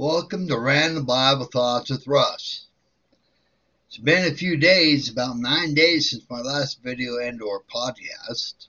Welcome 0.00 0.48
to 0.48 0.58
Random 0.58 1.04
Bible 1.04 1.44
Thoughts 1.44 1.90
with 1.90 2.06
Russ. 2.06 2.68
It's 3.86 3.98
been 3.98 4.32
a 4.32 4.34
few 4.34 4.56
days, 4.56 5.10
about 5.10 5.36
nine 5.36 5.74
days 5.74 6.08
since 6.08 6.24
my 6.30 6.40
last 6.40 6.82
video 6.82 7.18
and 7.18 7.42
or 7.42 7.62
podcast. 7.64 8.68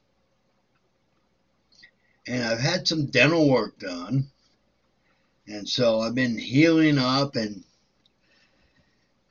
And 2.27 2.43
I've 2.43 2.59
had 2.59 2.85
some 2.85 3.05
dental 3.05 3.49
work 3.49 3.79
done. 3.79 4.29
And 5.47 5.69
so 5.69 6.01
I've 6.01 6.15
been 6.15 6.37
healing 6.37 6.97
up 6.97 7.37
and 7.37 7.63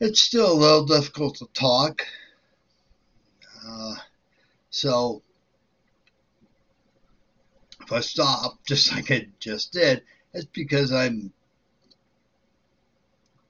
it's 0.01 0.23
still 0.23 0.51
a 0.51 0.55
little 0.55 0.87
difficult 0.87 1.35
to 1.37 1.49
talk. 1.53 2.07
Uh, 3.69 3.97
so 4.71 5.21
if 7.83 7.93
I 7.93 8.01
stop, 8.01 8.59
just 8.67 8.91
like 8.91 9.11
I 9.11 9.27
just 9.39 9.75
did, 9.75 10.03
it's 10.33 10.47
because 10.47 10.93
I'm 10.93 11.35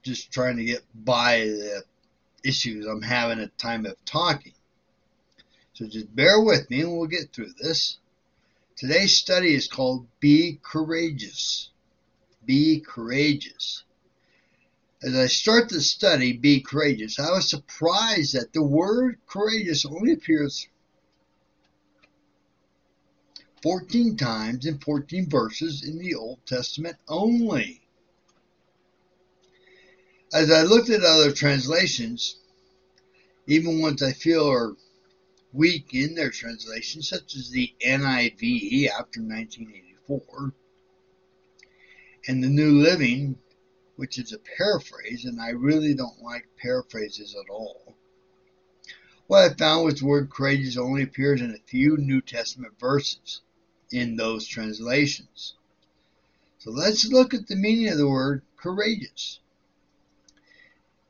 just 0.03 0.33
trying 0.33 0.57
to 0.57 0.65
get 0.65 0.83
by 0.95 1.41
the 1.41 1.85
issues 2.45 2.87
I'm 2.87 3.03
having 3.03 3.41
at 3.41 3.57
time 3.59 3.87
of 3.87 4.03
talking. 4.05 4.55
So 5.75 5.87
just 5.87 6.15
bear 6.15 6.41
with 6.41 6.71
me 6.71 6.83
and 6.83 6.93
we'll 6.93 7.07
get 7.07 7.33
through 7.33 7.53
this. 7.61 7.99
Today's 8.77 9.17
study 9.17 9.55
is 9.55 9.69
called 9.69 10.07
Be 10.21 10.59
Courageous. 10.63 11.71
Be 12.45 12.81
Courageous. 12.81 13.85
As 15.03 15.15
I 15.15 15.27
start 15.27 15.69
the 15.69 15.81
study, 15.81 16.33
Be 16.33 16.61
Courageous, 16.61 17.19
I 17.19 17.31
was 17.31 17.49
surprised 17.49 18.35
that 18.35 18.53
the 18.53 18.63
word 18.63 19.19
courageous 19.27 19.87
only 19.87 20.13
appears 20.13 20.67
14 23.63 24.17
times 24.17 24.67
in 24.67 24.79
14 24.79 25.29
verses 25.29 25.83
in 25.83 25.99
the 25.99 26.15
Old 26.15 26.45
Testament 26.47 26.97
only. 27.09 27.80
As 30.33 30.49
I 30.49 30.63
looked 30.63 30.91
at 30.91 31.03
other 31.03 31.33
translations, 31.33 32.37
even 33.49 33.81
ones 33.81 34.01
I 34.01 34.13
feel 34.13 34.49
are 34.49 34.77
weak 35.53 35.93
in 35.93 36.15
their 36.15 36.31
translation, 36.31 37.03
such 37.03 37.35
as 37.35 37.51
the 37.51 37.75
NIV 37.85 38.87
after 38.89 39.21
1984, 39.21 40.55
and 42.29 42.45
the 42.45 42.49
New 42.49 42.81
Living, 42.81 43.41
which 43.97 44.19
is 44.19 44.33
a 44.33 44.39
paraphrase, 44.39 45.25
and 45.25 45.41
I 45.41 45.51
really 45.51 45.95
don't 45.95 46.23
like 46.23 46.47
paraphrases 46.57 47.35
at 47.35 47.51
all. 47.51 47.97
What 49.27 49.51
I 49.51 49.55
found 49.55 49.85
was 49.85 49.99
the 49.99 50.07
word 50.07 50.31
courageous 50.31 50.77
only 50.77 51.03
appears 51.03 51.41
in 51.41 51.51
a 51.51 51.69
few 51.69 51.97
New 51.97 52.21
Testament 52.21 52.79
verses 52.79 53.41
in 53.91 54.15
those 54.15 54.47
translations. 54.47 55.57
So 56.59 56.71
let's 56.71 57.05
look 57.07 57.35
at 57.35 57.49
the 57.49 57.57
meaning 57.57 57.89
of 57.89 57.99
the 57.99 58.09
word 58.09 58.43
courageous. 58.57 59.41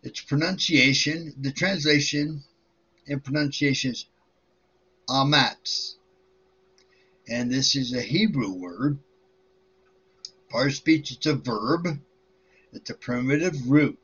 Its 0.03 0.21
pronunciation, 0.21 1.35
the 1.39 1.53
translation 1.53 2.43
and 3.07 3.23
pronunciation 3.23 3.91
is 3.91 4.07
amatz. 5.09 5.97
And 7.29 7.51
this 7.51 7.77
is 7.77 7.93
a 7.95 8.01
Hebrew 8.01 8.53
word. 8.53 8.99
Part 10.49 10.69
of 10.69 10.75
speech, 10.75 11.13
it's 11.13 11.27
a 11.27 11.35
verb. 11.35 12.01
It's 12.73 12.91
a 12.91 12.95
primitive 12.95 13.71
root. 13.71 13.99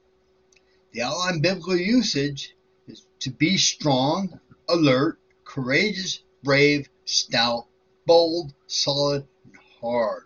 The 0.93 1.03
outline 1.03 1.41
biblical 1.41 1.77
usage 1.77 2.55
is 2.87 3.07
to 3.21 3.31
be 3.31 3.57
strong, 3.57 4.39
alert, 4.69 5.19
courageous, 5.45 6.23
brave, 6.43 6.89
stout, 7.05 7.67
bold, 8.07 8.53
solid, 8.67 9.27
and 9.45 9.55
hard. 9.81 10.25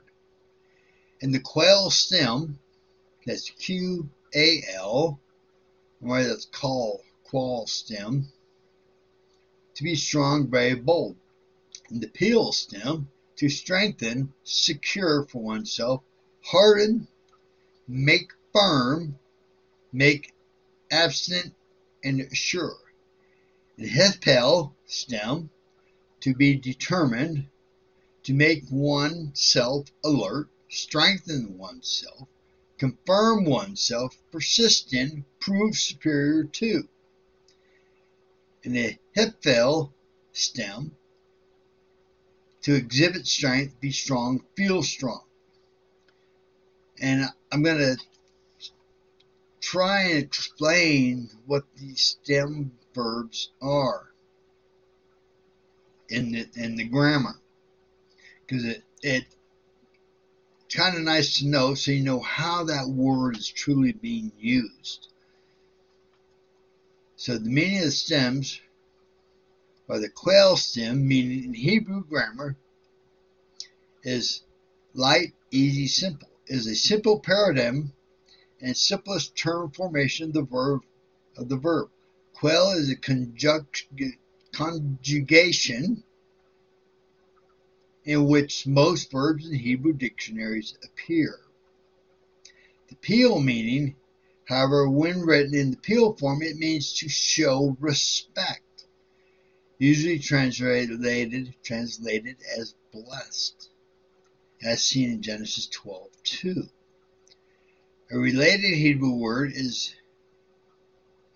And 1.23 1.35
the 1.35 1.41
quail 1.41 1.91
stem, 1.91 2.59
that's 3.27 3.51
Q 3.51 4.09
A 4.35 4.63
L, 4.75 5.21
why 6.01 6.23
that's 6.25 6.47
called 6.47 7.03
qual 7.25 7.67
stem, 7.67 8.33
to 9.75 9.85
be 9.85 9.95
strong, 9.95 10.47
brave, 10.47 10.85
bold. 10.85 11.17
And 11.89 12.01
the 12.01 12.09
peel 12.09 12.53
stem, 12.53 13.09
to 13.37 13.49
strengthen, 13.49 14.33
secure 14.45 15.27
for 15.27 15.43
oneself, 15.43 16.03
harden, 16.43 17.07
make 17.87 18.31
firm, 18.53 19.19
make 19.93 20.35
abstinent, 20.91 21.55
and 22.03 22.37
sure. 22.37 22.77
The 23.77 23.89
hethpel 23.89 24.75
stem, 24.87 25.51
to 26.21 26.35
be 26.35 26.57
determined, 26.57 27.47
to 28.25 28.35
make 28.35 28.65
oneself 28.71 29.91
alert, 30.05 30.49
strengthen 30.69 31.57
oneself, 31.57 32.29
confirm 32.81 33.45
oneself, 33.45 34.17
persist 34.33 34.95
in, 34.95 35.23
prove 35.39 35.77
superior 35.77 36.45
to. 36.45 36.89
In 38.63 38.73
the 38.73 38.97
hepfel 39.15 39.93
stem, 40.33 40.97
to 42.63 42.75
exhibit 42.75 43.27
strength, 43.27 43.79
be 43.81 43.93
strong, 43.93 44.43
feel 44.57 44.83
strong. 44.83 45.23
And 47.03 47.27
I'm 47.53 47.63
going 47.63 47.79
to 47.79 47.97
try 49.61 50.05
and 50.05 50.19
explain 50.19 51.29
what 51.45 51.65
these 51.77 52.01
stem 52.01 52.73
verbs 52.95 53.51
are 53.61 54.09
in 56.09 56.33
the, 56.33 56.49
in 56.57 56.77
the 56.77 56.85
grammar 56.85 57.35
because 58.47 58.65
it 58.65 58.83
it 59.03 59.25
kind 60.73 60.97
of 60.97 61.03
nice 61.03 61.39
to 61.39 61.47
know 61.47 61.75
so 61.75 61.91
you 61.91 62.03
know 62.03 62.21
how 62.21 62.65
that 62.65 62.89
word 62.89 63.37
is 63.37 63.49
truly 63.49 63.93
being 63.93 64.33
used. 64.39 65.09
So 67.17 67.37
the 67.37 67.51
meaning 67.51 67.79
of 67.79 67.85
the 67.85 67.91
stems 67.91 68.61
or 69.89 69.99
the 69.99 70.09
quail 70.09 70.57
stem, 70.57 71.07
meaning 71.07 71.45
in 71.45 71.55
Hebrew 71.55 72.05
grammar, 72.05 72.57
is 74.03 74.43
light, 74.95 75.35
easy, 75.51 75.87
simple. 75.87 76.29
Is 76.47 76.67
a 76.67 76.75
simple 76.75 77.21
paradigm 77.21 77.93
and 78.61 78.77
simplest 78.77 79.37
term 79.37 79.71
formation 79.71 80.29
of 80.29 80.33
the 80.33 80.43
verb 80.43 80.83
of 81.37 81.49
the 81.49 81.57
verb. 81.57 81.91
Quail 82.33 82.71
is 82.71 82.91
a 82.91 82.97
conjugation 84.53 86.03
in 88.05 88.27
which 88.27 88.67
most 88.67 89.11
verbs 89.11 89.47
in 89.47 89.55
Hebrew 89.55 89.93
dictionaries 89.93 90.77
appear. 90.83 91.39
The 92.89 92.97
peel 92.97 93.41
meaning, 93.41 93.97
however, 94.47 94.89
when 94.89 95.21
written 95.21 95.55
in 95.55 95.71
the 95.71 95.77
peel 95.77 96.15
form, 96.15 96.43
it 96.43 96.57
means 96.57 96.95
to 96.95 97.09
show 97.09 97.77
respect, 97.79 98.87
usually 99.79 100.19
translated 100.19 101.55
translated 101.63 102.37
as 102.57 102.75
blessed, 102.91 103.71
as 104.63 104.83
seen 104.83 105.11
in 105.11 105.23
Genesis 105.23 105.69
12:2. 105.69 106.69
A 108.13 108.19
related 108.19 108.75
Hebrew 108.75 109.15
word 109.15 109.53
is, 109.55 109.95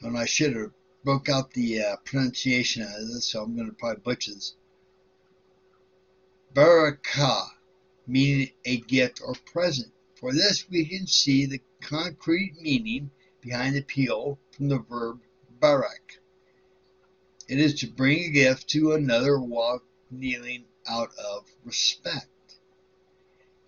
and 0.00 0.18
I 0.18 0.24
should 0.24 0.56
have 0.56 0.72
broke 1.04 1.28
out 1.28 1.52
the 1.52 1.82
uh, 1.82 1.96
pronunciation 2.04 2.82
of 2.82 2.90
this, 3.08 3.26
so 3.26 3.42
I'm 3.42 3.54
going 3.54 3.68
to 3.68 3.76
probably 3.76 4.02
butcher 4.02 4.34
this 4.34 4.56
barakah, 6.54 7.48
meaning 8.06 8.50
a 8.64 8.78
gift 8.78 9.20
or 9.24 9.34
present. 9.52 9.92
For 10.14 10.32
this, 10.32 10.68
we 10.70 10.84
can 10.86 11.06
see 11.06 11.46
the 11.46 11.60
concrete 11.80 12.54
meaning 12.60 13.10
behind 13.40 13.74
the 13.76 13.82
peel 13.82 14.38
from 14.52 14.68
the 14.68 14.78
verb 14.78 15.20
barak. 15.60 16.20
It 17.48 17.58
is 17.58 17.74
to 17.80 17.86
bring 17.88 18.24
a 18.24 18.30
gift 18.30 18.68
to 18.70 18.92
another 18.92 19.38
while 19.38 19.82
kneeling 20.10 20.64
out 20.88 21.10
of 21.18 21.44
respect. 21.64 22.28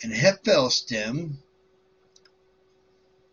And 0.03 0.13
hefel 0.13 0.71
stem, 0.71 1.43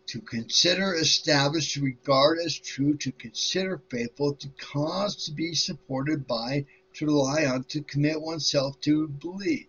to 0.06 0.20
consider 0.20 0.94
established, 0.94 1.74
to 1.74 1.82
regard 1.82 2.38
as 2.38 2.58
true, 2.58 2.96
to 2.98 3.12
consider 3.12 3.82
faithful, 3.90 4.34
to 4.34 4.48
cause 4.58 5.24
to 5.24 5.32
be 5.32 5.54
supported 5.54 6.26
by, 6.26 6.66
to 6.94 7.06
rely 7.06 7.44
on 7.44 7.64
to 7.64 7.82
commit 7.82 8.20
oneself 8.20 8.80
to 8.80 9.08
believe. 9.08 9.66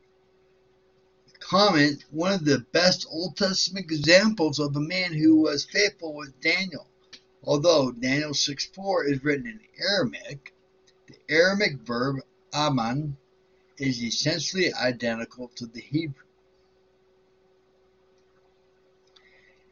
Comment 1.40 2.04
one 2.12 2.34
of 2.34 2.46
the 2.46 2.66
best 2.72 3.06
Old 3.10 3.38
Testament 3.38 3.86
examples 3.86 4.60
of 4.60 4.76
a 4.76 4.80
man 4.80 5.14
who 5.14 5.36
was 5.42 5.66
faithful 5.66 6.14
was 6.14 6.32
Daniel. 6.42 6.88
Although 7.44 7.92
Daniel 7.92 8.34
6:4 8.34 9.06
is 9.08 9.24
written 9.24 9.48
in 9.48 9.60
Aramaic, 9.78 10.54
the 11.08 11.16
Aramaic 11.30 11.80
verb 11.82 12.18
aman 12.54 13.18
is 13.78 14.02
essentially 14.02 14.74
identical 14.74 15.50
to 15.50 15.68
the 15.68 15.82
Hebrew. 15.82 16.24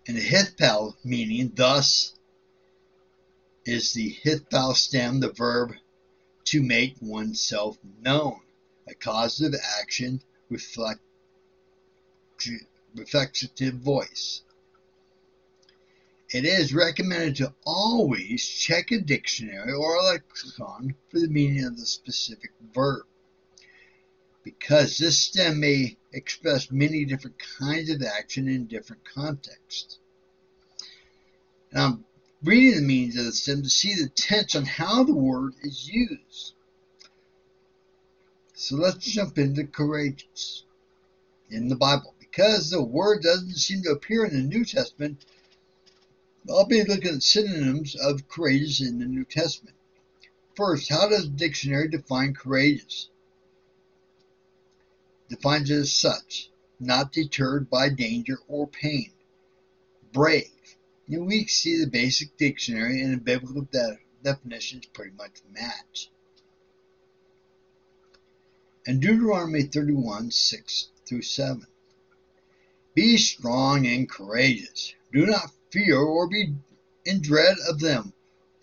And 0.07 0.17
the 0.17 0.21
hithpal 0.21 0.95
meaning 1.03 1.53
thus 1.55 2.13
is 3.65 3.93
the 3.93 4.15
hithpal 4.23 4.75
stem, 4.75 5.21
the 5.21 5.31
verb 5.31 5.75
to 6.53 6.61
make 6.61 6.95
oneself 7.01 7.79
known, 8.03 8.39
a 8.87 8.93
causative 8.93 9.59
action, 9.81 10.21
reflect, 10.49 10.99
reflexive 12.93 13.73
voice. 13.73 14.43
It 16.29 16.45
is 16.45 16.71
recommended 16.71 17.37
to 17.37 17.55
always 17.65 18.45
check 18.45 18.91
a 18.91 18.99
dictionary 18.99 19.73
or 19.73 19.95
a 19.95 20.03
lexicon 20.03 20.93
for 21.09 21.19
the 21.19 21.27
meaning 21.27 21.65
of 21.65 21.75
the 21.75 21.87
specific 21.87 22.51
verb, 22.71 23.07
because 24.43 24.99
this 24.99 25.17
stem 25.17 25.59
may 25.59 25.97
express 26.11 26.69
many 26.69 27.03
different 27.03 27.37
kinds 27.57 27.89
of 27.89 28.03
action 28.03 28.47
in 28.47 28.67
different 28.67 29.01
contexts. 29.11 29.97
Now, 31.71 31.97
reading 32.43 32.75
the 32.75 32.81
meanings 32.81 33.17
of 33.17 33.25
the 33.25 33.31
stem 33.31 33.63
to 33.63 33.69
see 33.69 33.95
the 33.95 34.09
tense 34.09 34.55
on 34.55 34.65
how 34.65 35.03
the 35.03 35.15
word 35.15 35.53
is 35.61 35.87
used. 35.87 36.53
So 38.53 38.75
let's 38.75 39.05
jump 39.05 39.37
into 39.37 39.65
courageous 39.65 40.63
in 41.49 41.67
the 41.67 41.75
Bible. 41.75 42.13
Because 42.19 42.69
the 42.69 42.83
word 42.83 43.21
doesn't 43.21 43.55
seem 43.55 43.83
to 43.83 43.91
appear 43.91 44.25
in 44.25 44.33
the 44.33 44.55
New 44.55 44.65
Testament, 44.65 45.25
I'll 46.49 46.65
be 46.65 46.83
looking 46.83 47.15
at 47.15 47.23
synonyms 47.23 47.95
of 47.95 48.27
courageous 48.27 48.81
in 48.81 48.99
the 48.99 49.05
New 49.05 49.23
Testament. 49.23 49.75
First, 50.55 50.89
how 50.89 51.07
does 51.09 51.25
the 51.25 51.37
dictionary 51.37 51.87
define 51.87 52.33
courageous? 52.33 53.09
Defines 55.29 55.69
it 55.69 55.75
as 55.75 55.95
such, 55.95 56.49
not 56.79 57.11
deterred 57.11 57.69
by 57.69 57.89
danger 57.89 58.37
or 58.47 58.67
pain. 58.67 59.11
Brave. 60.11 60.52
And 61.07 61.27
we 61.27 61.45
see 61.47 61.77
the 61.77 61.89
basic 61.89 62.37
dictionary 62.37 63.01
and 63.01 63.13
the 63.13 63.17
biblical 63.17 63.63
de 63.63 63.99
definitions 64.23 64.85
pretty 64.85 65.11
much 65.17 65.41
match. 65.51 66.09
And 68.87 69.01
Deuteronomy 69.01 69.63
31, 69.63 70.31
6 70.31 70.89
through 71.05 71.21
7. 71.21 71.67
Be 72.95 73.17
strong 73.17 73.85
and 73.85 74.09
courageous. 74.09 74.93
Do 75.11 75.25
not 75.25 75.51
fear 75.71 75.97
or 75.97 76.27
be 76.27 76.53
in 77.05 77.21
dread 77.21 77.57
of 77.67 77.79
them, 77.79 78.13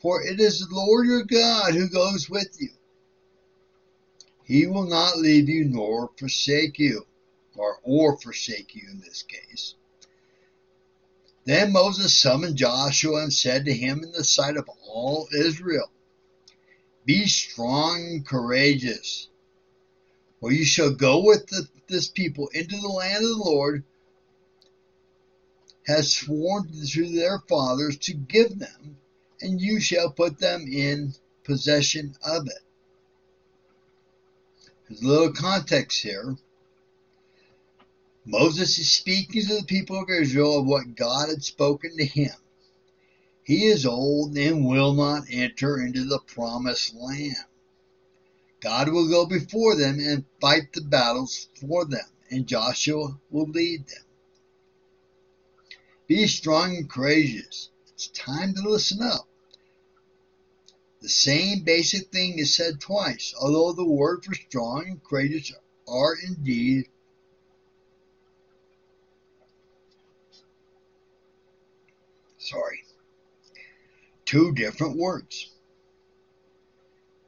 for 0.01 0.23
it 0.23 0.41
is 0.41 0.61
the 0.61 0.75
Lord 0.75 1.07
your 1.07 1.25
God 1.25 1.75
who 1.75 1.89
goes 1.89 2.31
with 2.31 2.57
you. 2.61 2.71
He 4.45 4.67
will 4.67 4.87
not 4.87 5.19
leave 5.19 5.49
you 5.49 5.65
nor 5.65 6.11
forsake 6.19 6.79
you, 6.79 7.07
or, 7.55 7.81
or 7.83 8.19
forsake 8.19 8.75
you 8.75 8.89
in 8.91 9.01
this 9.01 9.23
case. 9.23 9.75
Then 11.45 11.73
Moses 11.73 12.15
summoned 12.15 12.57
Joshua 12.57 13.23
and 13.23 13.33
said 13.33 13.65
to 13.65 13.75
him 13.75 14.03
in 14.03 14.13
the 14.13 14.25
sight 14.25 14.57
of 14.57 14.69
all 14.87 15.29
Israel, 15.35 15.91
Be 17.05 17.27
strong 17.27 18.05
and 18.07 18.27
courageous, 18.27 19.29
for 20.39 20.53
you 20.53 20.65
shall 20.65 20.91
go 20.91 21.25
with 21.25 21.47
the, 21.47 21.69
this 21.89 22.09
people 22.09 22.49
into 22.49 22.77
the 22.77 22.89
land 22.89 23.25
of 23.25 23.31
the 23.31 23.45
Lord 23.45 23.85
has 25.87 26.15
sworn 26.15 26.71
to 26.73 27.09
their 27.09 27.41
fathers 27.49 27.97
to 27.99 28.15
give 28.15 28.59
them, 28.59 28.97
and 29.41 29.61
you 29.61 29.81
shall 29.81 30.11
put 30.11 30.39
them 30.39 30.67
in 30.71 31.15
possession 31.43 32.15
of 32.23 32.47
it. 32.47 32.63
There's 34.89 35.03
a 35.03 35.07
little 35.07 35.33
context 35.33 36.03
here. 36.03 36.37
Moses 38.31 38.79
is 38.79 38.89
speaking 38.89 39.45
to 39.45 39.57
the 39.57 39.65
people 39.65 40.01
of 40.01 40.09
Israel 40.09 40.61
of 40.61 40.67
what 40.67 40.95
God 40.95 41.31
had 41.31 41.43
spoken 41.43 41.97
to 41.97 42.05
him. 42.05 42.31
He 43.43 43.67
is 43.67 43.85
old 43.85 44.39
and 44.39 44.65
will 44.65 44.95
not 44.95 45.25
enter 45.29 45.81
into 45.81 46.05
the 46.05 46.21
promised 46.21 46.95
land. 46.95 47.35
God 48.61 48.89
will 48.91 49.09
go 49.09 49.27
before 49.27 49.75
them 49.75 49.99
and 49.99 50.25
fight 50.41 50.73
the 50.73 50.81
battles 50.81 51.49
for 51.61 51.85
them, 51.85 52.07
and 52.31 52.47
Joshua 52.47 53.19
will 53.31 53.49
lead 53.49 53.89
them. 53.89 54.05
Be 56.07 56.29
strong 56.29 56.77
and 56.77 56.89
courageous. 56.89 57.71
It's 57.89 58.07
time 58.09 58.55
to 58.55 58.63
listen 58.63 59.03
up. 59.03 59.27
The 61.03 61.09
same 61.09 61.65
basic 61.65 62.13
thing 62.13 62.39
is 62.39 62.55
said 62.55 62.79
twice, 62.79 63.35
although 63.41 63.73
the 63.73 63.85
word 63.85 64.25
for 64.25 64.35
strong 64.35 64.85
and 64.87 65.03
courageous 65.03 65.53
are 65.89 66.15
indeed 66.15 66.87
sorry, 72.51 72.85
two 74.25 74.53
different 74.53 74.97
words. 74.97 75.51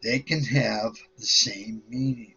They 0.03 0.19
can 0.19 0.43
have 0.45 0.97
the 1.17 1.27
same 1.27 1.83
meaning. 1.89 2.35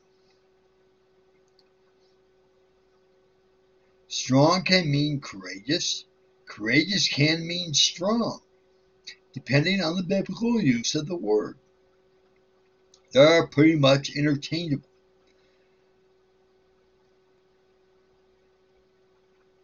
Strong 4.07 4.63
can 4.63 4.91
mean 4.91 5.19
courageous, 5.19 6.05
Courageous 6.45 7.09
can 7.09 7.45
mean 7.45 7.73
strong, 7.73 8.39
depending 9.33 9.81
on 9.81 9.95
the 9.95 10.03
biblical 10.03 10.61
use 10.61 10.95
of 10.95 11.07
the 11.07 11.15
word. 11.15 11.57
They're 13.11 13.47
pretty 13.47 13.75
much 13.75 14.15
interchangeable. 14.15 14.87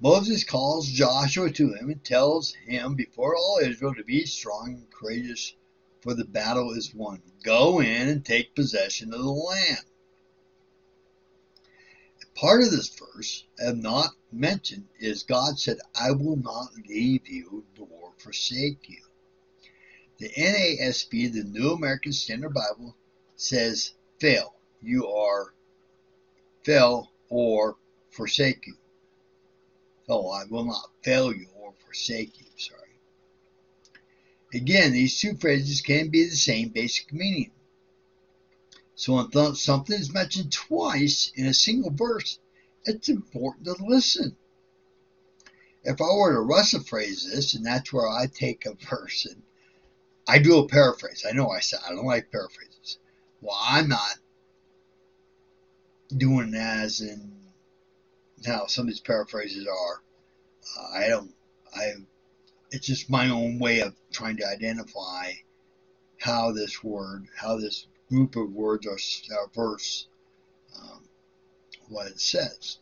Moses 0.03 0.43
calls 0.43 0.87
Joshua 0.87 1.51
to 1.51 1.73
him 1.75 1.91
and 1.91 2.03
tells 2.03 2.55
him 2.55 2.95
before 2.95 3.35
all 3.35 3.59
Israel 3.61 3.93
to 3.93 4.03
be 4.03 4.25
strong 4.25 4.73
and 4.73 4.91
courageous, 4.91 5.53
for 6.01 6.15
the 6.15 6.25
battle 6.25 6.71
is 6.71 6.95
won. 6.95 7.21
Go 7.43 7.81
in 7.81 8.09
and 8.09 8.25
take 8.25 8.55
possession 8.55 9.13
of 9.13 9.19
the 9.19 9.29
land. 9.29 9.85
Part 12.33 12.63
of 12.63 12.71
this 12.71 12.89
verse 12.89 13.43
I 13.61 13.65
have 13.65 13.77
not 13.77 14.15
mentioned 14.31 14.87
is 14.99 15.21
God 15.21 15.59
said, 15.59 15.77
I 15.93 16.11
will 16.11 16.37
not 16.37 16.73
leave 16.87 17.27
you 17.27 17.63
nor 17.77 18.13
forsake 18.17 18.89
you. 18.89 19.03
The 20.17 20.29
NASB, 20.29 21.31
the 21.31 21.43
New 21.43 21.73
American 21.73 22.13
Standard 22.13 22.55
Bible, 22.55 22.95
says, 23.35 23.93
fail. 24.19 24.55
You 24.81 25.07
are 25.07 25.53
fail 26.63 27.11
or 27.29 27.77
forsake 28.09 28.65
you. 28.65 28.77
Oh, 30.11 30.29
I 30.29 30.43
will 30.43 30.65
not 30.65 30.91
fail 31.03 31.31
you 31.31 31.47
or 31.55 31.73
forsake 31.85 32.37
you. 32.37 32.45
Sorry. 32.57 32.99
Again, 34.53 34.91
these 34.91 35.17
two 35.17 35.37
phrases 35.37 35.79
can 35.79 36.09
be 36.09 36.25
the 36.25 36.35
same 36.35 36.67
basic 36.67 37.13
meaning. 37.13 37.51
So 38.95 39.15
when 39.15 39.55
something 39.55 39.97
is 39.97 40.13
mentioned 40.13 40.51
twice 40.51 41.31
in 41.33 41.45
a 41.45 41.53
single 41.53 41.91
verse, 41.91 42.39
it's 42.83 43.07
important 43.07 43.63
to 43.65 43.85
listen. 43.85 44.35
If 45.85 46.01
I 46.01 46.13
were 46.13 46.33
to 46.33 46.41
Russell 46.41 46.81
phrase 46.81 47.31
this, 47.31 47.53
and 47.53 47.65
that's 47.65 47.93
where 47.93 48.09
I 48.09 48.27
take 48.27 48.65
a 48.65 48.73
verse 48.89 49.25
and 49.25 49.41
I 50.27 50.39
do 50.39 50.59
a 50.59 50.67
paraphrase. 50.67 51.25
I 51.27 51.31
know 51.31 51.49
I 51.49 51.61
said 51.61 51.79
I 51.87 51.95
don't 51.95 52.05
like 52.05 52.33
paraphrases. 52.33 52.99
Well, 53.39 53.57
I'm 53.57 53.87
not 53.87 54.17
doing 56.17 56.53
as 56.53 56.99
in 56.99 57.40
how 58.45 58.67
some 58.67 58.83
of 58.83 58.87
these 58.87 58.99
paraphrases 58.99 59.67
are. 59.67 60.01
Uh, 60.77 60.97
I 60.97 61.09
don't. 61.09 61.33
I. 61.75 61.91
It's 62.71 62.87
just 62.87 63.09
my 63.09 63.29
own 63.29 63.59
way 63.59 63.81
of 63.81 63.95
trying 64.11 64.37
to 64.37 64.47
identify 64.47 65.33
how 66.17 66.51
this 66.51 66.83
word, 66.83 67.27
how 67.35 67.57
this 67.57 67.87
group 68.07 68.35
of 68.35 68.51
words 68.51 68.85
or, 68.85 68.97
or 69.37 69.49
verse, 69.53 70.07
um, 70.79 71.03
what 71.89 72.07
it 72.07 72.19
says. 72.19 72.77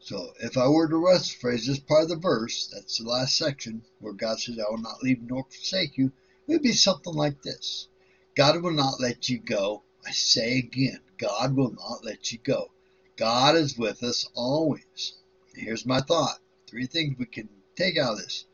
So 0.00 0.32
if 0.40 0.56
I 0.56 0.68
were 0.68 0.88
to 0.88 0.96
rest 0.96 1.36
phrase 1.36 1.66
this 1.66 1.78
part 1.78 2.04
of 2.04 2.08
the 2.08 2.16
verse, 2.16 2.70
that's 2.72 2.98
the 2.98 3.04
last 3.04 3.36
section 3.36 3.82
where 3.98 4.12
God 4.12 4.40
says, 4.40 4.58
I 4.58 4.70
will 4.70 4.78
not 4.78 5.02
leave 5.02 5.20
nor 5.22 5.44
forsake 5.44 5.98
you, 5.98 6.12
it 6.46 6.52
would 6.52 6.62
be 6.62 6.72
something 6.72 7.12
like 7.12 7.42
this. 7.42 7.88
God 8.34 8.62
will 8.62 8.72
not 8.72 9.00
let 9.00 9.28
you 9.28 9.38
go. 9.38 9.82
I 10.06 10.12
say 10.12 10.58
again, 10.58 11.00
God 11.18 11.54
will 11.56 11.72
not 11.72 12.04
let 12.04 12.32
you 12.32 12.38
go. 12.38 12.70
God 13.18 13.56
is 13.56 13.76
with 13.76 14.02
us 14.02 14.28
always. 14.34 15.18
Here's 15.54 15.84
my 15.84 16.00
thought. 16.00 16.38
Three 16.66 16.86
things 16.86 17.18
we 17.18 17.26
can 17.26 17.48
take 17.76 17.98
out 17.98 18.12
of 18.12 18.18
this. 18.18 18.46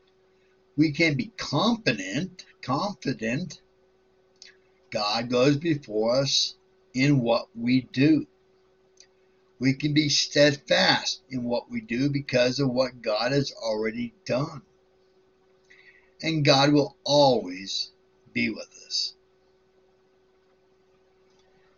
We 0.75 0.91
can 0.91 1.15
be 1.15 1.31
confident, 1.37 2.43
confident 2.61 3.61
God 4.95 5.29
goes 5.29 5.57
before 5.57 6.21
us 6.21 6.55
in 6.93 7.19
what 7.19 7.49
we 7.53 7.81
do. 7.81 8.27
We 9.59 9.73
can 9.73 9.93
be 9.93 10.07
steadfast 10.07 11.21
in 11.29 11.43
what 11.43 11.69
we 11.69 11.81
do 11.81 12.09
because 12.09 12.59
of 12.59 12.69
what 12.69 13.01
God 13.01 13.33
has 13.33 13.51
already 13.51 14.13
done. 14.25 14.61
And 16.21 16.45
God 16.45 16.71
will 16.71 16.95
always 17.03 17.91
be 18.31 18.49
with 18.49 18.69
us. 18.87 19.15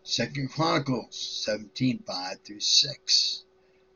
Second 0.10 0.50
Chronicles 0.52 1.18
17, 1.44 2.04
5 2.08 2.40
through 2.40 2.62
6. 2.62 3.44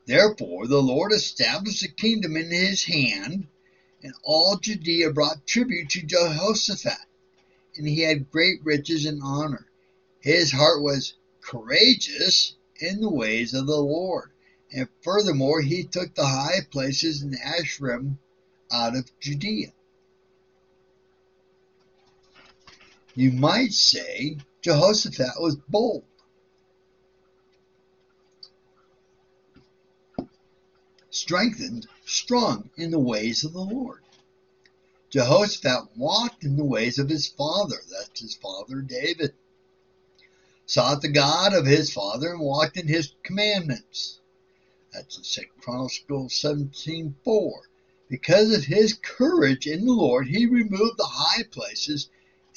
Therefore 0.04 0.66
the 0.66 0.82
Lord 0.82 1.10
established 1.10 1.82
a 1.82 1.88
kingdom 1.88 2.36
in 2.36 2.50
his 2.50 2.84
hand, 2.84 3.46
and 4.02 4.12
all 4.22 4.58
Judea 4.58 5.10
brought 5.10 5.46
tribute 5.46 5.88
to 5.88 6.02
Jehoshaphat 6.02 6.98
and 7.76 7.88
he 7.88 8.00
had 8.00 8.30
great 8.30 8.62
riches 8.62 9.06
and 9.06 9.22
honor. 9.22 9.66
His 10.20 10.52
heart 10.52 10.82
was 10.82 11.14
courageous 11.40 12.56
in 12.78 13.00
the 13.00 13.08
ways 13.08 13.54
of 13.54 13.66
the 13.66 13.80
Lord. 13.80 14.30
And 14.70 14.88
furthermore, 15.00 15.62
he 15.62 15.82
took 15.82 16.14
the 16.14 16.26
high 16.26 16.60
places 16.70 17.22
in 17.22 17.34
Asherim 17.38 18.18
out 18.70 18.96
of 18.96 19.10
Judea. 19.18 19.72
You 23.14 23.32
might 23.32 23.72
say 23.72 24.36
Jehoshaphat 24.62 25.40
was 25.40 25.56
bold. 25.56 26.04
Strengthened, 31.10 31.88
strong 32.06 32.70
in 32.76 32.92
the 32.92 32.98
ways 32.98 33.44
of 33.44 33.52
the 33.52 33.60
Lord. 33.60 34.02
Jehoshaphat 35.10 35.96
walked 35.96 36.44
in 36.44 36.56
the 36.56 36.64
ways 36.64 36.98
of 36.98 37.08
his 37.10 37.26
father, 37.26 37.82
that's 37.90 38.20
his 38.20 38.34
father 38.36 38.80
David. 38.80 39.34
Sought 40.64 41.02
the 41.02 41.08
God 41.08 41.52
of 41.52 41.66
his 41.66 41.92
father 41.92 42.30
and 42.30 42.40
walked 42.40 42.76
in 42.76 42.86
his 42.86 43.12
commandments. 43.24 44.20
That's 44.92 45.18
in 45.18 45.44
2 45.44 45.50
Chronicles 45.60 46.34
17.4. 46.34 47.52
Because 48.08 48.54
of 48.54 48.64
his 48.64 48.94
courage 48.94 49.66
in 49.66 49.86
the 49.86 49.92
Lord, 49.92 50.28
he 50.28 50.46
removed 50.46 50.98
the 50.98 51.04
high 51.04 51.42
places 51.42 52.08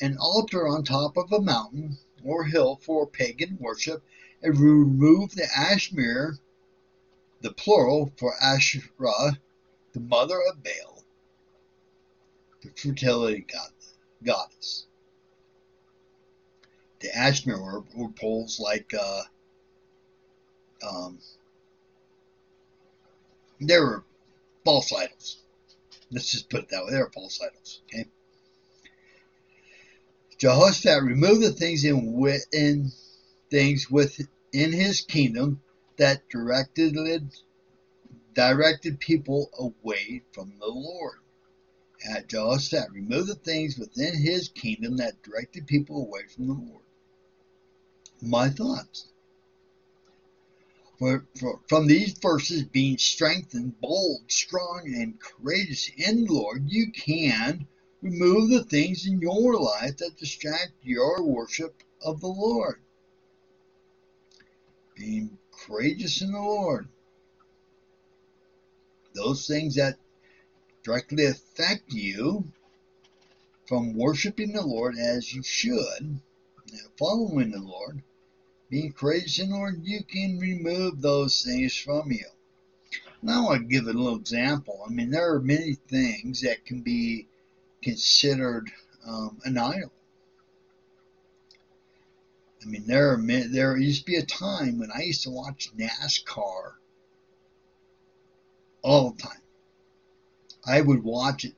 an 0.01 0.17
altar 0.17 0.67
on 0.67 0.83
top 0.83 1.17
of 1.17 1.31
a 1.31 1.41
mountain 1.41 1.97
or 2.23 2.43
hill 2.43 2.79
for 2.81 3.07
pagan 3.07 3.57
worship, 3.59 4.03
and 4.41 4.59
remove 4.59 5.31
the 5.31 5.47
Asherim, 5.55 6.39
the 7.41 7.51
plural 7.51 8.11
for 8.17 8.33
Asherah, 8.41 9.39
the 9.93 9.99
mother 9.99 10.39
of 10.49 10.63
Baal, 10.63 11.03
the 12.61 12.69
fertility 12.75 13.45
god, 13.51 13.71
goddess. 14.23 14.87
The 16.99 17.09
Asherim 17.09 17.61
were, 17.61 17.83
were 17.95 18.11
poles 18.11 18.59
like 18.59 18.93
uh, 18.93 19.23
um, 20.85 21.19
they 23.61 23.79
were 23.79 24.03
false 24.63 24.91
idols. 24.91 25.37
Let's 26.11 26.31
just 26.31 26.49
put 26.49 26.63
it 26.63 26.69
that 26.69 26.85
way. 26.85 26.91
They 26.91 26.99
were 26.99 27.11
false 27.11 27.39
idols. 27.41 27.81
Okay. 27.85 28.07
Jehoshaphat 30.37 31.03
removed 31.03 31.41
the 31.41 31.51
things 31.51 31.85
in, 31.85 32.13
within 32.13 32.91
things 33.49 33.89
within 33.89 34.27
his 34.73 35.01
kingdom 35.01 35.61
that 35.97 36.27
directed 36.29 36.95
directed 38.33 38.99
people 38.99 39.49
away 39.57 40.21
from 40.33 40.53
the 40.59 40.67
Lord. 40.67 41.19
At 42.09 42.27
Jehoshaphat 42.27 42.91
removed 42.91 43.29
the 43.29 43.35
things 43.35 43.77
within 43.77 44.13
his 44.15 44.49
kingdom 44.49 44.97
that 44.97 45.23
directed 45.23 45.67
people 45.67 46.01
away 46.01 46.23
from 46.27 46.47
the 46.47 46.53
Lord. 46.53 46.83
My 48.21 48.49
thoughts. 48.49 49.07
For, 50.99 51.25
for, 51.39 51.59
from 51.67 51.87
these 51.87 52.13
verses, 52.13 52.63
being 52.63 52.97
strengthened, 52.97 53.79
bold, 53.81 54.31
strong, 54.31 54.83
and 54.85 55.19
courageous 55.19 55.89
in 55.97 56.25
the 56.25 56.33
Lord, 56.33 56.69
you 56.69 56.91
can 56.91 57.67
Remove 58.01 58.49
the 58.49 58.63
things 58.63 59.07
in 59.07 59.19
your 59.19 59.59
life 59.59 59.97
that 59.97 60.17
distract 60.17 60.73
your 60.83 61.23
worship 61.23 61.83
of 62.01 62.19
the 62.19 62.27
Lord. 62.27 62.79
Being 64.95 65.37
courageous 65.51 66.21
in 66.21 66.31
the 66.31 66.39
Lord. 66.39 66.87
Those 69.13 69.47
things 69.47 69.75
that 69.75 69.97
directly 70.83 71.25
affect 71.25 71.91
you 71.91 72.45
from 73.67 73.93
worshiping 73.93 74.53
the 74.53 74.61
Lord 74.61 74.97
as 74.97 75.33
you 75.33 75.41
should, 75.41 76.19
following 76.97 77.51
the 77.51 77.59
Lord, 77.59 78.03
being 78.69 78.91
courageous 78.91 79.39
in 79.39 79.49
the 79.49 79.55
Lord, 79.55 79.81
you 79.83 80.03
can 80.03 80.37
remove 80.37 81.01
those 81.01 81.43
things 81.43 81.75
from 81.75 82.11
you. 82.11 82.25
Now 83.21 83.49
I 83.49 83.57
give 83.57 83.85
a 83.85 83.93
little 83.93 84.17
example. 84.17 84.83
I 84.85 84.91
mean, 84.91 85.09
there 85.09 85.33
are 85.33 85.41
many 85.41 85.73
things 85.73 86.41
that 86.41 86.65
can 86.65 86.81
be 86.81 87.27
considered 87.85 88.71
um, 89.07 89.37
an 89.45 89.59
idol. 89.59 89.91
I 92.63 92.65
mean, 92.65 92.87
there 92.87 93.11
are 93.11 93.17
men, 93.17 93.51
there 93.51 93.77
used 93.77 93.99
to 93.99 94.05
be 94.07 94.15
a 94.15 94.25
time 94.25 94.79
when 94.79 94.89
I 94.91 95.03
used 95.03 95.21
to 95.23 95.29
watch 95.29 95.69
NASCAR 95.77 96.73
all 98.81 99.11
the 99.11 99.21
time. 99.21 99.41
I 100.65 100.81
would 100.81 101.03
watch 101.03 101.45
it, 101.45 101.53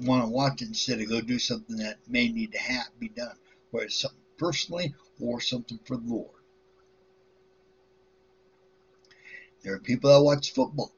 want 0.00 0.24
to 0.24 0.30
watch 0.30 0.62
it 0.62 0.68
instead 0.68 1.02
of 1.02 1.10
go 1.10 1.20
do 1.20 1.38
something 1.38 1.76
that 1.76 1.98
may 2.08 2.28
need 2.28 2.52
to 2.52 2.58
have, 2.58 2.88
be 2.98 3.10
done, 3.10 3.36
whether 3.72 3.84
it's 3.84 4.00
something 4.00 4.18
personally 4.38 4.94
or 5.20 5.42
something 5.42 5.78
for 5.84 5.98
the 5.98 6.14
Lord. 6.14 6.30
There 9.62 9.74
are 9.74 9.80
people 9.80 10.10
that 10.10 10.24
watch 10.24 10.54
football, 10.54 10.92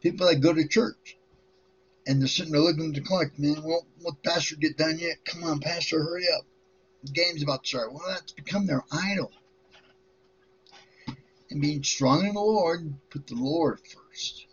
people 0.00 0.26
that 0.26 0.40
go 0.40 0.52
to 0.52 0.66
church, 0.66 1.17
and 2.08 2.22
they're 2.22 2.26
sitting 2.26 2.52
there 2.52 2.62
looking 2.62 2.88
at 2.88 2.94
the 2.94 3.02
clock, 3.02 3.38
man. 3.38 3.62
Well, 3.62 3.86
let 4.00 4.22
Pastor 4.22 4.56
get 4.56 4.78
done 4.78 4.98
yet? 4.98 5.26
Come 5.26 5.44
on, 5.44 5.60
Pastor, 5.60 6.02
hurry 6.02 6.24
up. 6.34 6.46
The 7.04 7.12
game's 7.12 7.42
about 7.42 7.64
to 7.64 7.68
start. 7.68 7.92
Well, 7.92 8.02
that's 8.08 8.32
become 8.32 8.66
their 8.66 8.82
idol. 8.90 9.30
And 11.50 11.60
being 11.60 11.84
strong 11.84 12.26
in 12.26 12.34
the 12.34 12.40
Lord, 12.40 12.94
put 13.10 13.26
the 13.26 13.34
Lord 13.34 13.80
first. 13.80 14.46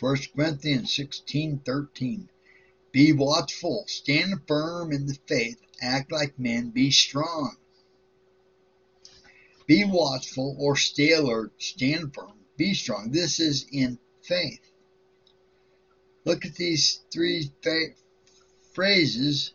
1 0.00 0.16
Corinthians 0.34 0.94
16 0.94 1.60
13. 1.64 2.30
Be 2.92 3.12
watchful, 3.12 3.84
stand 3.88 4.40
firm 4.48 4.90
in 4.90 5.06
the 5.06 5.18
faith, 5.26 5.58
act 5.82 6.10
like 6.10 6.38
men, 6.38 6.70
be 6.70 6.90
strong. 6.90 7.56
Be 9.66 9.84
watchful 9.84 10.56
or 10.58 10.76
stay 10.76 11.12
alert, 11.12 11.52
stand 11.58 12.14
firm, 12.14 12.32
be 12.56 12.72
strong. 12.72 13.10
This 13.10 13.38
is 13.38 13.66
in 13.70 13.98
faith. 14.22 14.60
Look 16.26 16.44
at 16.44 16.56
these 16.56 17.02
three 17.12 17.52
phrases. 18.74 19.54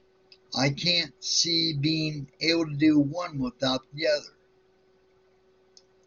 I 0.58 0.70
can't 0.70 1.14
see 1.20 1.74
being 1.74 2.32
able 2.40 2.66
to 2.66 2.76
do 2.76 2.98
one 2.98 3.40
without 3.40 3.82
the 3.94 4.08
other. 4.08 4.34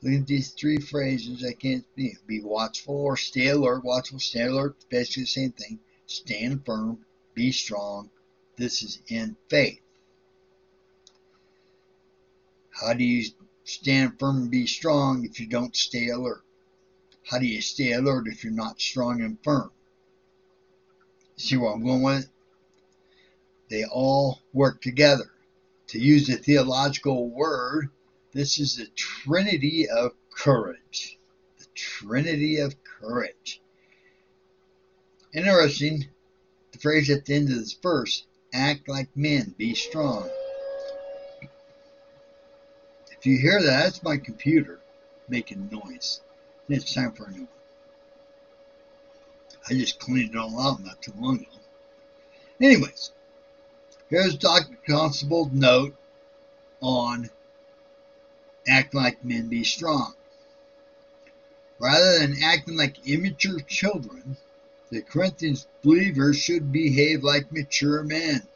Look 0.01 0.23
at 0.23 0.27
these 0.27 0.53
three 0.53 0.79
phrases. 0.79 1.45
I 1.45 1.53
can't 1.53 1.85
be, 1.95 2.17
be 2.27 2.41
watchful 2.41 2.95
or 2.97 3.19
stay 3.19 3.49
alert. 3.49 3.85
Watchful, 3.85 4.21
stay 4.21 4.45
alert. 4.45 4.77
Basically 4.89 5.25
the 5.25 5.27
same 5.27 5.53
thing. 5.53 5.81
Stand 6.07 6.65
firm. 6.65 7.05
Be 7.35 7.53
strong. 7.53 8.09
This 8.57 8.83
is 8.83 9.03
in 9.09 9.37
faith. 9.51 9.81
How 12.71 12.95
do 12.95 13.05
you 13.05 13.31
stand 13.65 14.19
firm 14.19 14.39
and 14.39 14.51
be 14.51 14.67
strong 14.67 15.27
if 15.27 15.39
you 15.39 15.47
don't 15.47 15.77
stay 15.77 16.09
alert? 16.09 16.43
How 17.23 17.39
do 17.39 17.47
you 17.47 17.61
stay 17.61 17.93
alert 17.93 18.29
if 18.29 18.43
you're 18.43 18.53
not 18.53 18.81
strong 18.81 19.21
and 19.21 19.37
firm? 19.45 19.71
See 21.37 21.57
where 21.57 21.73
I'm 21.73 21.85
going 21.85 22.03
with 22.03 22.25
it? 22.25 22.31
They 23.69 23.85
all 23.85 24.41
work 24.53 24.81
together. 24.81 25.31
To 25.89 25.99
use 25.99 26.27
the 26.27 26.37
theological 26.37 27.29
word, 27.29 27.91
this 28.33 28.59
is 28.59 28.77
the 28.77 28.87
trinity 28.95 29.89
of 29.89 30.13
courage. 30.35 31.19
The 31.59 31.67
trinity 31.75 32.59
of 32.59 32.75
courage. 32.83 33.61
Interesting, 35.33 36.07
the 36.73 36.79
phrase 36.79 37.11
at 37.11 37.25
the 37.25 37.35
end 37.35 37.51
of 37.51 37.57
this 37.57 37.73
verse 37.73 38.25
act 38.53 38.89
like 38.89 39.17
men, 39.17 39.55
be 39.59 39.75
strong. 39.75 40.31
If 43.19 43.27
you 43.27 43.39
hear 43.39 43.61
that, 43.61 43.85
that's 43.85 44.03
my 44.03 44.17
computer 44.17 44.79
making 45.29 45.71
noise. 45.71 46.21
It's 46.69 46.95
time 46.95 47.13
for 47.13 47.25
a 47.25 47.31
new 47.31 47.41
one. 47.41 47.49
I 49.69 49.75
just 49.75 49.99
cleaned 49.99 50.35
it 50.35 50.39
all 50.39 50.61
out 50.61 50.85
not 50.85 51.01
too 51.01 51.13
long 51.19 51.37
ago. 51.37 51.49
Anyways, 52.61 53.13
here's 54.09 54.37
Dr. 54.37 54.77
Constable's 54.87 55.53
note 55.53 55.95
on 56.81 57.31
act 58.69 58.95
like 58.95 59.25
men 59.25 59.49
be 59.49 59.65
strong. 59.65 60.15
Rather 61.79 62.19
than 62.19 62.43
acting 62.43 62.77
like 62.77 63.07
immature 63.07 63.61
children, 63.61 64.37
the 64.91 65.03
Corinthians 65.03 65.67
believers 65.83 66.37
should 66.37 66.71
behave 66.71 67.25
like 67.25 67.51
mature 67.51 68.03
men. 68.03 68.47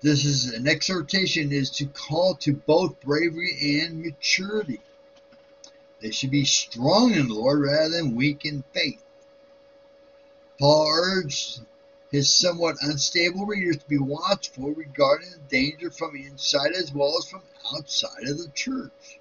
This 0.00 0.24
is 0.24 0.52
an 0.52 0.66
exhortation 0.66 1.52
is 1.52 1.70
to 1.70 1.86
call 1.86 2.34
to 2.36 2.54
both 2.54 3.00
bravery 3.00 3.80
and 3.80 4.02
maturity. 4.02 4.80
They 6.02 6.10
should 6.10 6.32
be 6.32 6.44
strong 6.44 7.12
in 7.12 7.28
the 7.28 7.34
Lord 7.34 7.60
rather 7.60 7.90
than 7.90 8.16
weak 8.16 8.44
in 8.44 8.64
faith. 8.74 9.02
Paul 10.58 10.88
urged 10.92 11.60
his 12.10 12.32
somewhat 12.32 12.76
unstable 12.80 13.46
readers 13.46 13.76
to 13.78 13.88
be 13.88 13.98
watchful 13.98 14.72
regarding 14.72 15.30
the 15.30 15.38
danger 15.48 15.90
from 15.92 16.16
inside 16.16 16.72
as 16.72 16.92
well 16.92 17.16
as 17.16 17.26
from 17.26 17.42
outside 17.72 18.24
of 18.24 18.38
the 18.38 18.50
church. 18.52 19.20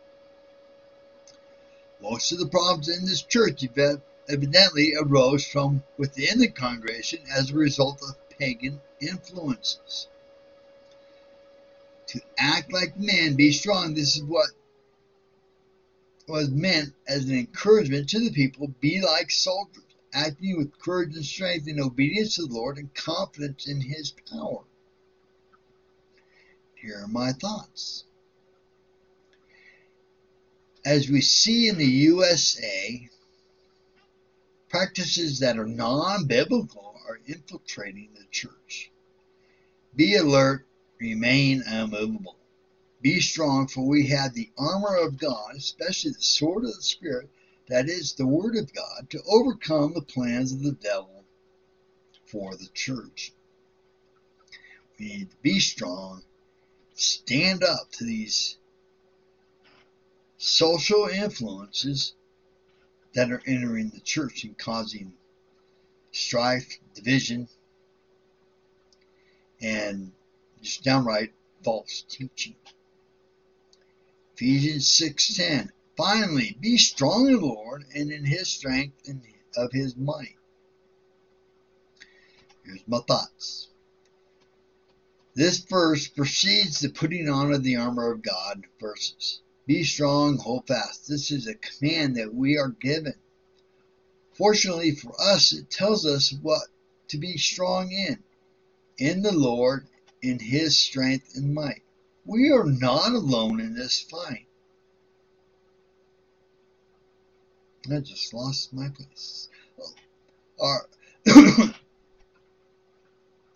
Most 2.01 2.31
of 2.31 2.39
the 2.39 2.47
problems 2.47 2.89
in 2.89 3.05
this 3.05 3.21
church 3.21 3.63
evidently 4.27 4.95
arose 4.95 5.45
from 5.45 5.83
within 5.97 6.39
the 6.39 6.47
congregation 6.47 7.19
as 7.31 7.51
a 7.51 7.55
result 7.55 8.01
of 8.01 8.17
pagan 8.29 8.81
influences. 8.99 10.07
To 12.07 12.21
act 12.37 12.73
like 12.73 12.97
men, 12.97 13.35
be 13.35 13.51
strong, 13.51 13.93
this 13.93 14.15
is 14.15 14.23
what 14.23 14.49
was 16.31 16.49
meant 16.49 16.93
as 17.07 17.25
an 17.25 17.37
encouragement 17.37 18.09
to 18.09 18.19
the 18.19 18.31
people 18.31 18.73
be 18.79 19.01
like 19.01 19.29
soldiers, 19.29 19.83
acting 20.13 20.57
with 20.57 20.79
courage 20.79 21.13
and 21.15 21.25
strength 21.25 21.67
in 21.67 21.79
obedience 21.79 22.35
to 22.35 22.45
the 22.45 22.53
Lord 22.53 22.77
and 22.77 22.93
confidence 22.93 23.67
in 23.67 23.81
his 23.81 24.13
power. 24.31 24.63
Here 26.75 27.01
are 27.03 27.07
my 27.07 27.33
thoughts. 27.33 28.05
As 30.85 31.09
we 31.09 31.21
see 31.21 31.67
in 31.67 31.77
the 31.77 31.85
USA, 31.85 33.09
practices 34.69 35.39
that 35.39 35.59
are 35.59 35.67
non 35.67 36.25
biblical 36.25 36.95
are 37.07 37.19
infiltrating 37.27 38.09
the 38.15 38.25
church. 38.31 38.89
Be 39.95 40.15
alert, 40.15 40.65
remain 40.97 41.61
unmovable. 41.67 42.37
Be 43.01 43.19
strong, 43.19 43.67
for 43.67 43.87
we 43.87 44.07
have 44.07 44.33
the 44.33 44.51
armor 44.57 44.95
of 44.97 45.17
God, 45.17 45.55
especially 45.55 46.11
the 46.11 46.21
sword 46.21 46.65
of 46.65 46.75
the 46.75 46.83
Spirit, 46.83 47.29
that 47.67 47.89
is 47.89 48.13
the 48.13 48.27
Word 48.27 48.55
of 48.55 48.71
God, 48.73 49.09
to 49.09 49.23
overcome 49.27 49.93
the 49.93 50.01
plans 50.01 50.51
of 50.51 50.61
the 50.61 50.73
devil 50.73 51.25
for 52.25 52.55
the 52.55 52.67
church. 52.73 53.33
We 54.99 55.07
need 55.07 55.31
to 55.31 55.35
be 55.41 55.59
strong, 55.59 56.23
stand 56.93 57.63
up 57.63 57.91
to 57.93 58.03
these 58.03 58.57
social 60.37 61.07
influences 61.07 62.13
that 63.13 63.31
are 63.31 63.41
entering 63.47 63.89
the 63.89 63.99
church 63.99 64.43
and 64.43 64.57
causing 64.57 65.13
strife, 66.11 66.77
division, 66.93 67.47
and 69.59 70.11
just 70.61 70.83
downright 70.83 71.33
false 71.63 72.03
teaching. 72.07 72.55
Ephesians 74.41 74.87
6:10. 74.87 75.69
Finally, 75.95 76.57
be 76.59 76.75
strong 76.75 77.27
in 77.27 77.33
the 77.33 77.45
Lord 77.45 77.85
and 77.93 78.11
in 78.11 78.25
his 78.25 78.47
strength 78.47 79.07
and 79.07 79.21
of 79.55 79.71
his 79.71 79.95
might. 79.95 80.35
Here's 82.65 82.81
my 82.87 83.01
thoughts. 83.01 83.67
This 85.35 85.59
verse 85.59 86.07
precedes 86.07 86.79
the 86.79 86.89
putting 86.89 87.29
on 87.29 87.53
of 87.53 87.61
the 87.61 87.75
armor 87.75 88.11
of 88.11 88.23
God 88.23 88.65
verses. 88.79 89.41
Be 89.67 89.83
strong, 89.83 90.39
hold 90.39 90.65
fast. 90.65 91.07
This 91.07 91.29
is 91.29 91.45
a 91.45 91.53
command 91.53 92.15
that 92.15 92.33
we 92.33 92.57
are 92.57 92.69
given. 92.69 93.13
Fortunately 94.33 94.95
for 94.95 95.13
us, 95.21 95.53
it 95.53 95.69
tells 95.69 96.03
us 96.03 96.33
what 96.33 96.67
to 97.09 97.19
be 97.19 97.37
strong 97.37 97.91
in. 97.91 98.23
In 98.97 99.21
the 99.21 99.33
Lord, 99.33 99.85
in 100.23 100.39
his 100.39 100.79
strength 100.79 101.35
and 101.35 101.53
might. 101.53 101.83
We 102.25 102.51
are 102.51 102.65
not 102.65 103.13
alone 103.13 103.59
in 103.59 103.73
this 103.73 103.99
fight. 104.01 104.45
I 107.91 107.99
just 107.99 108.33
lost 108.33 108.73
my 108.73 108.89
place. 108.89 109.49
Oh, 109.79 109.93
Our, 110.59 110.87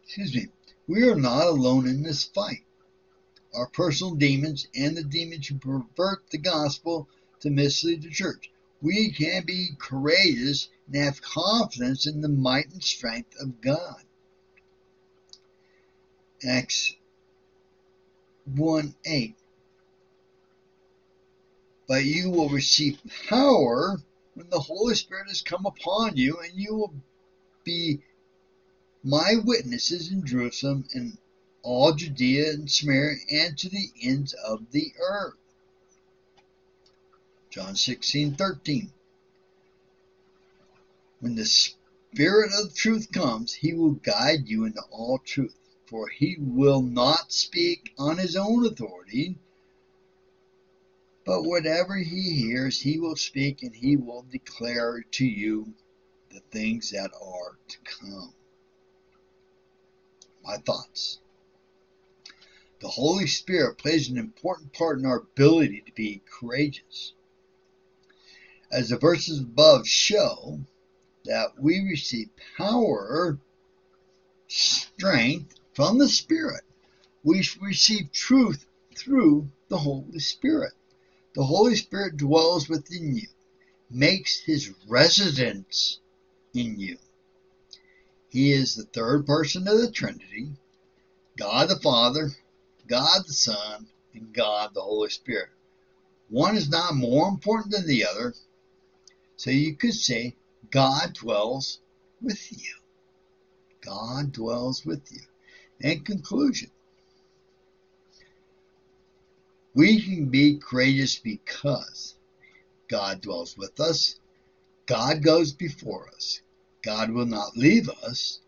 excuse 0.04 0.34
me. 0.34 0.48
We 0.88 1.04
are 1.04 1.16
not 1.16 1.48
alone 1.48 1.88
in 1.88 2.02
this 2.04 2.24
fight. 2.24 2.64
Our 3.54 3.68
personal 3.68 4.16
demons 4.16 4.68
and 4.76 4.98
the 4.98 5.04
demons 5.04 5.48
who 5.48 5.58
pervert 5.58 6.30
the 6.32 6.38
gospel 6.38 7.08
to 7.42 7.50
mislead 7.50 8.02
the 8.02 8.10
church. 8.10 8.50
We 8.82 9.12
can 9.12 9.46
be 9.46 9.70
courageous 9.78 10.70
and 10.88 10.96
have 10.96 11.22
confidence 11.22 12.06
in 12.06 12.22
the 12.22 12.30
might 12.30 12.72
and 12.72 12.84
strength 12.84 13.36
of 13.40 13.62
God. 13.62 14.04
Acts 16.44 16.96
1 18.46 18.96
8. 19.06 19.36
But 21.88 22.06
you 22.06 22.30
will 22.30 22.50
receive 22.50 23.00
power 23.28 24.02
when 24.36 24.50
the 24.50 24.60
Holy 24.60 24.96
Spirit 24.96 25.30
has 25.30 25.42
come 25.42 25.66
upon 25.66 26.16
you, 26.18 26.40
and 26.40 26.54
you 26.54 26.76
will 26.76 26.94
be 27.64 28.02
my 29.04 29.36
witnesses 29.44 30.12
in 30.12 30.26
Jerusalem 30.26 30.88
and 30.94 31.18
all 31.64 31.94
Judea 31.94 32.54
and 32.54 32.70
Samaria 32.70 33.18
and 33.32 33.58
to 33.58 33.70
the 33.70 33.92
ends 34.02 34.34
of 34.34 34.72
the 34.72 34.94
earth. 35.00 35.38
John 37.50 37.76
16 37.76 38.36
13. 38.36 38.92
When 41.20 41.36
the 41.36 41.46
Spirit 41.46 42.52
of 42.60 42.76
truth 42.76 43.12
comes, 43.12 43.54
he 43.54 43.74
will 43.74 43.94
guide 43.94 44.48
you 44.48 44.66
into 44.66 44.82
all 44.92 45.18
truth 45.20 45.56
for 45.88 46.08
he 46.10 46.38
will 46.40 46.82
not 46.82 47.32
speak 47.32 47.94
on 47.98 48.18
his 48.18 48.36
own 48.36 48.66
authority, 48.66 49.38
but 51.26 51.44
whatever 51.44 51.96
he 51.96 52.32
hears, 52.32 52.82
he 52.82 53.00
will 53.00 53.16
speak 53.16 53.64
and 53.64 53.76
he 53.76 53.96
will 53.96 54.26
declare 54.32 55.04
to 55.12 55.26
you 55.26 55.74
the 56.32 56.42
things 56.52 56.92
that 56.92 57.12
are 57.22 57.58
to 57.68 57.78
come. 57.84 58.34
My 60.44 60.58
thoughts. 60.58 61.20
The 62.82 62.88
Holy 62.90 63.26
Spirit 63.26 63.78
plays 63.78 64.10
an 64.10 64.18
important 64.18 64.74
part 64.74 65.00
in 65.00 65.06
our 65.06 65.18
ability 65.18 65.82
to 65.86 65.92
be 65.94 66.22
courageous. 66.30 67.14
As 68.72 68.90
the 68.90 68.98
verses 68.98 69.40
above 69.40 69.88
show, 69.88 70.60
that 71.24 71.60
we 71.60 71.80
receive 71.80 72.30
power, 72.58 73.40
strength, 74.48 75.55
from 75.76 75.98
the 75.98 76.08
Spirit. 76.08 76.64
We 77.24 77.46
receive 77.62 78.12
truth 78.14 78.66
through 78.96 79.50
the 79.68 79.78
Holy 79.78 80.20
Spirit. 80.20 80.74
The 81.34 81.44
Holy 81.44 81.76
Spirit 81.76 82.16
dwells 82.16 82.70
within 82.70 83.18
you, 83.18 83.28
makes 83.90 84.40
his 84.40 84.74
residence 84.88 86.00
in 86.54 86.80
you. 86.80 86.98
He 88.30 88.54
is 88.54 88.76
the 88.76 88.86
third 88.86 89.26
person 89.26 89.68
of 89.68 89.78
the 89.78 89.92
Trinity 89.92 90.52
God 91.38 91.68
the 91.68 91.80
Father, 91.80 92.32
God 92.88 93.24
the 93.28 93.34
Son, 93.34 93.88
and 94.14 94.34
God 94.34 94.74
the 94.74 94.82
Holy 94.82 95.10
Spirit. 95.10 95.50
One 96.30 96.56
is 96.56 96.70
not 96.70 96.96
more 96.96 97.28
important 97.28 97.72
than 97.72 97.86
the 97.86 98.06
other, 98.06 98.34
so 99.36 99.52
you 99.52 99.76
could 99.76 99.94
say 99.94 100.36
God 100.72 101.14
dwells 101.14 101.80
with 102.22 102.52
you. 102.52 102.76
God 103.82 104.32
dwells 104.32 104.86
with 104.86 105.12
you. 105.12 105.22
In 105.80 106.04
conclusion, 106.04 106.72
we 109.74 110.02
can 110.02 110.30
be 110.30 110.58
courageous 110.58 111.18
because 111.18 112.16
God 112.88 113.22
dwells 113.22 113.58
with 113.58 113.80
us, 113.80 114.20
God 114.86 115.24
goes 115.24 115.52
before 115.52 116.08
us, 116.16 116.42
God 116.84 117.12
will 117.12 117.26
not 117.26 117.58
leave 117.58 117.90
us, 117.90 118.40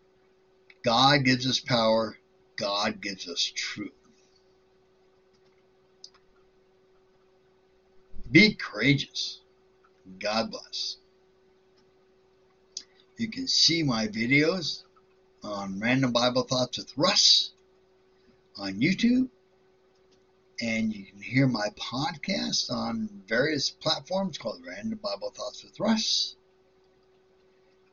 God 0.82 1.24
gives 1.24 1.46
us 1.46 1.60
power, 1.60 2.16
God 2.56 3.00
gives 3.00 3.28
us 3.28 3.52
truth. 3.54 3.92
Be 8.30 8.54
courageous. 8.54 9.40
God 10.18 10.50
bless. 10.50 10.96
You 13.16 13.28
can 13.28 13.48
see 13.48 13.82
my 13.82 14.06
videos 14.06 14.84
on 15.48 15.80
Random 15.80 16.12
Bible 16.12 16.42
Thoughts 16.42 16.78
with 16.78 16.92
Russ 16.96 17.50
on 18.56 18.80
YouTube. 18.80 19.28
And 20.60 20.92
you 20.92 21.04
can 21.04 21.20
hear 21.20 21.46
my 21.46 21.68
podcast 21.78 22.70
on 22.70 23.08
various 23.26 23.70
platforms 23.70 24.38
called 24.38 24.64
Random 24.66 24.98
Bible 25.02 25.30
Thoughts 25.30 25.62
with 25.62 25.78
Russ. 25.78 26.34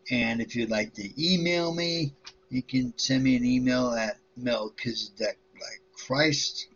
And 0.10 0.42
if 0.42 0.56
you'd 0.56 0.72
like 0.72 0.94
to 0.96 1.10
email 1.24 1.74
me, 1.74 2.14
you 2.50 2.62
can 2.62 2.94
send 2.98 3.24
me 3.24 3.36
an 3.36 3.46
email 3.46 3.92
at 3.92 4.18
Melchizedek 4.36 5.38
like 5.54 5.82
Christ 5.94 6.68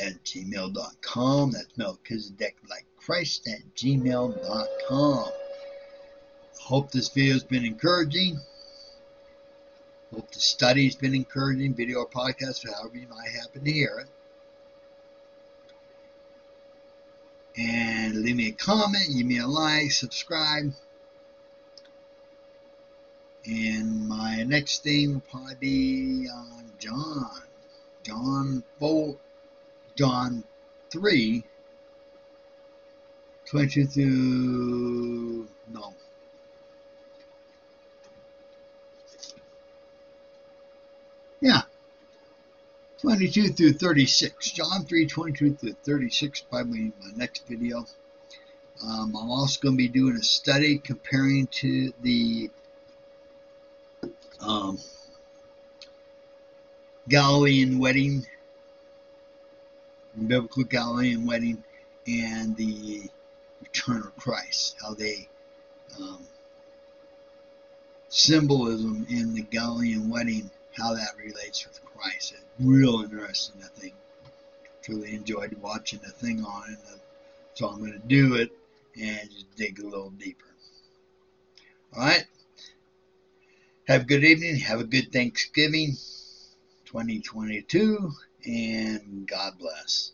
at 0.00 0.22
gmail.com. 0.24 1.50
That's 1.50 1.76
Melchizedek 1.76 2.56
like 2.68 2.86
Christ 2.96 3.48
at 3.48 3.74
gmail.com. 3.74 5.30
Hope 6.60 6.90
this 6.90 7.08
video 7.08 7.32
has 7.34 7.44
been 7.44 7.64
encouraging. 7.64 8.38
Hope 10.14 10.30
the 10.30 10.40
study's 10.40 10.96
been 10.96 11.14
encouraging, 11.14 11.74
video 11.74 11.98
or 11.98 12.08
podcast, 12.08 12.66
however 12.66 12.96
you 12.96 13.06
might 13.08 13.28
happen 13.28 13.64
to 13.64 13.70
hear 13.70 13.98
it. 14.00 14.08
And 17.60 18.22
leave 18.22 18.36
me 18.36 18.48
a 18.48 18.52
comment, 18.52 19.04
give 19.14 19.26
me 19.26 19.38
a 19.38 19.46
like, 19.46 19.90
subscribe. 19.90 20.72
And 23.44 24.08
my 24.08 24.44
next 24.44 24.82
thing 24.82 25.14
will 25.14 25.20
probably 25.20 25.56
be 25.56 26.28
on 26.28 26.70
John. 26.78 27.42
John 28.02 28.62
4, 28.78 29.16
John 29.96 30.44
3, 30.90 31.44
22 33.46 33.86
through, 33.86 35.48
no, 35.72 35.94
Yeah. 41.40 41.62
22 43.00 43.48
through 43.48 43.72
36. 43.74 44.50
John 44.50 44.84
3, 44.84 45.06
22 45.06 45.54
through 45.54 45.76
36, 45.84 46.40
probably 46.42 46.92
my 47.00 47.10
next 47.16 47.46
video. 47.46 47.86
Um, 48.82 49.16
I'm 49.16 49.30
also 49.30 49.60
going 49.60 49.74
to 49.74 49.78
be 49.78 49.88
doing 49.88 50.16
a 50.16 50.22
study 50.22 50.78
comparing 50.78 51.46
to 51.48 51.92
the 52.02 52.50
um, 54.40 54.78
Galilean 57.08 57.78
wedding, 57.78 58.26
biblical 60.26 60.64
Galilean 60.64 61.26
wedding, 61.26 61.62
and 62.06 62.56
the 62.56 63.08
return 63.62 63.98
of 63.98 64.16
Christ, 64.16 64.76
how 64.80 64.94
they 64.94 65.28
um, 66.00 66.20
symbolism 68.08 69.06
in 69.08 69.34
the 69.34 69.42
Galilean 69.42 70.08
wedding, 70.08 70.50
how 70.78 70.94
that 70.94 71.16
relates 71.18 71.66
with 71.66 71.84
Christ. 71.84 72.34
It's 72.34 72.44
real 72.60 73.02
interesting, 73.02 73.62
I 73.62 73.68
think. 73.78 73.94
Truly 74.82 75.14
enjoyed 75.14 75.56
watching 75.60 76.00
the 76.02 76.10
thing 76.10 76.44
on 76.44 76.70
it, 76.72 76.78
so 77.54 77.68
I'm 77.68 77.80
going 77.80 77.92
to 77.92 77.98
do 78.06 78.36
it 78.36 78.50
and 79.00 79.30
just 79.30 79.54
dig 79.56 79.80
a 79.80 79.84
little 79.84 80.10
deeper. 80.10 80.46
All 81.94 82.04
right. 82.04 82.24
Have 83.86 84.02
a 84.02 84.04
good 84.04 84.24
evening. 84.24 84.56
Have 84.56 84.80
a 84.80 84.84
good 84.84 85.12
Thanksgiving 85.12 85.96
2022, 86.86 88.12
and 88.46 89.26
God 89.26 89.58
bless. 89.58 90.12